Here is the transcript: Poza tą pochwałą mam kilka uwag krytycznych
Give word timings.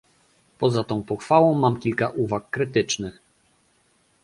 Poza 0.59 0.83
tą 0.83 1.03
pochwałą 1.03 1.53
mam 1.53 1.79
kilka 1.79 2.09
uwag 2.09 2.49
krytycznych 2.49 3.19